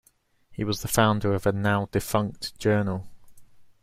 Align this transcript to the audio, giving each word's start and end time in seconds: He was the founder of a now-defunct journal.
He 0.51 0.63
was 0.63 0.81
the 0.81 0.87
founder 0.87 1.31
of 1.35 1.45
a 1.45 1.51
now-defunct 1.51 2.57
journal. 2.57 3.07